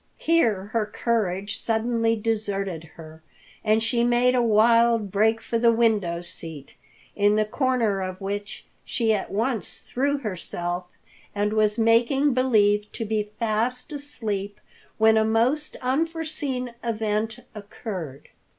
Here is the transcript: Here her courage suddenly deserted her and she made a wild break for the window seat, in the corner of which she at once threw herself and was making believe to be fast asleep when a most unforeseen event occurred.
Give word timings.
Here 0.17 0.71
her 0.73 0.87
courage 0.87 1.59
suddenly 1.59 2.15
deserted 2.15 2.85
her 2.95 3.21
and 3.63 3.83
she 3.83 4.03
made 4.03 4.33
a 4.33 4.41
wild 4.41 5.11
break 5.11 5.43
for 5.43 5.59
the 5.59 5.71
window 5.71 6.21
seat, 6.21 6.73
in 7.15 7.35
the 7.35 7.45
corner 7.45 8.01
of 8.01 8.19
which 8.19 8.65
she 8.83 9.13
at 9.13 9.29
once 9.29 9.81
threw 9.81 10.17
herself 10.17 10.85
and 11.35 11.53
was 11.53 11.77
making 11.77 12.33
believe 12.33 12.91
to 12.93 13.05
be 13.05 13.29
fast 13.37 13.91
asleep 13.91 14.59
when 14.97 15.17
a 15.17 15.23
most 15.23 15.77
unforeseen 15.83 16.73
event 16.83 17.37
occurred. 17.53 18.29